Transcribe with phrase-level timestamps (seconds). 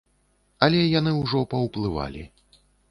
[0.67, 2.29] Але яны ўжо паўплывалі.